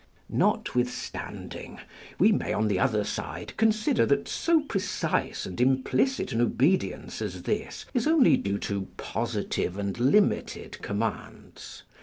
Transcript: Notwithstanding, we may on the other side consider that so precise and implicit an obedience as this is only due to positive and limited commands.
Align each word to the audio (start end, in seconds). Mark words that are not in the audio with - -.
Notwithstanding, 0.33 1.77
we 2.17 2.31
may 2.31 2.53
on 2.53 2.67
the 2.69 2.79
other 2.79 3.03
side 3.03 3.53
consider 3.55 4.03
that 4.07 4.27
so 4.27 4.61
precise 4.61 5.45
and 5.45 5.61
implicit 5.61 6.31
an 6.31 6.41
obedience 6.41 7.21
as 7.21 7.43
this 7.43 7.85
is 7.93 8.07
only 8.07 8.35
due 8.35 8.57
to 8.57 8.87
positive 8.97 9.77
and 9.77 9.95
limited 9.99 10.81
commands. 10.81 11.83